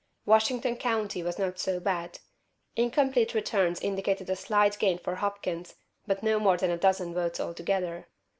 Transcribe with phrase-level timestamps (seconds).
[0.25, 2.17] Washington County was not so bad.
[2.75, 5.75] Incomplete returns indicated a slight gain for Hopkins,
[6.07, 8.07] but not more than a dozen votes altogether.